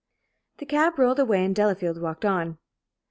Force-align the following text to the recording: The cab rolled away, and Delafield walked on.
The 0.57 0.65
cab 0.65 0.97
rolled 0.97 1.19
away, 1.19 1.45
and 1.45 1.55
Delafield 1.55 2.01
walked 2.01 2.25
on. 2.25 2.57